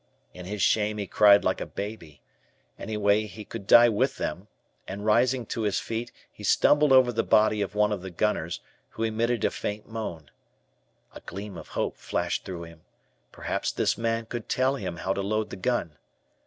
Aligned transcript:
In 0.33 0.47
his 0.47 0.63
shame 0.63 0.97
he 0.97 1.05
cried 1.05 1.43
like 1.43 1.61
a 1.61 1.65
baby. 1.67 2.23
Anyway 2.79 3.27
he 3.27 3.45
could 3.45 3.67
die 3.67 3.87
with 3.89 4.17
them, 4.17 4.47
and, 4.87 5.05
rising 5.05 5.45
to 5.45 5.61
his 5.61 5.79
feet, 5.79 6.11
he 6.31 6.43
stumbled 6.43 6.91
over 6.91 7.11
the 7.11 7.21
body, 7.21 7.61
one 7.65 7.91
of 7.91 8.01
the 8.01 8.09
gunners, 8.09 8.61
who 8.89 9.03
emitted 9.03 9.45
a 9.45 9.51
faint 9.51 9.87
moan. 9.87 10.31
A 11.13 11.19
gleam 11.19 11.55
of 11.55 11.67
hope 11.77 11.97
flashed 11.97 12.45
through 12.45 12.63
him. 12.63 12.81
Perhaps 13.31 13.73
this 13.73 13.95
man 13.95 14.25
could 14.25 14.49
tell 14.49 14.75
him 14.75 14.95
how 14.97 15.13
to 15.13 15.21
load 15.21 15.51
the 15.51 15.55
gun. 15.55 15.99